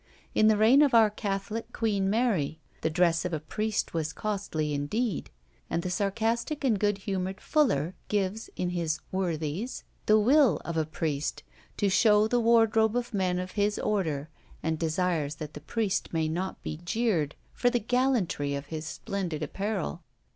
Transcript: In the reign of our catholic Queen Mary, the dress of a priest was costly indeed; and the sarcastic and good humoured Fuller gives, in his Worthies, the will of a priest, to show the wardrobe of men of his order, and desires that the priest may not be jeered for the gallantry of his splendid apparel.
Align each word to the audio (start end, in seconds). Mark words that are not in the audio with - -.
In 0.33 0.47
the 0.47 0.57
reign 0.57 0.81
of 0.81 0.95
our 0.95 1.11
catholic 1.11 1.71
Queen 1.73 2.09
Mary, 2.09 2.59
the 2.81 2.89
dress 2.89 3.23
of 3.23 3.33
a 3.33 3.39
priest 3.39 3.93
was 3.93 4.13
costly 4.13 4.73
indeed; 4.73 5.29
and 5.69 5.83
the 5.83 5.91
sarcastic 5.91 6.63
and 6.63 6.79
good 6.79 6.97
humoured 6.97 7.39
Fuller 7.39 7.93
gives, 8.07 8.49
in 8.55 8.71
his 8.71 8.99
Worthies, 9.11 9.83
the 10.07 10.17
will 10.17 10.57
of 10.65 10.75
a 10.75 10.87
priest, 10.87 11.43
to 11.77 11.87
show 11.87 12.27
the 12.27 12.39
wardrobe 12.39 12.95
of 12.95 13.13
men 13.13 13.37
of 13.37 13.51
his 13.51 13.77
order, 13.77 14.27
and 14.63 14.79
desires 14.79 15.35
that 15.35 15.53
the 15.53 15.61
priest 15.61 16.11
may 16.11 16.27
not 16.27 16.59
be 16.63 16.77
jeered 16.83 17.35
for 17.53 17.69
the 17.69 17.77
gallantry 17.79 18.55
of 18.55 18.65
his 18.73 18.87
splendid 18.87 19.43
apparel. 19.43 20.01